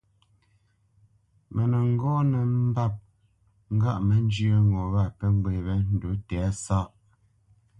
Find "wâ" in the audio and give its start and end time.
4.93-5.03